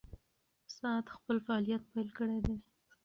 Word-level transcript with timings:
ساعت 0.77 1.05
خپل 1.15 1.35
فعالیت 1.45 1.81
پیل 1.91 2.07
کړی 2.17 2.37
دی. 2.45 2.55